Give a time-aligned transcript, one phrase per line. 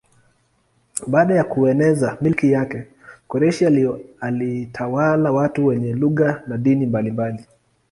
[1.07, 2.83] Baada ya kueneza milki yake
[3.27, 3.65] Koreshi
[4.21, 7.45] alitawala watu wenye lugha na dini mbalimbali.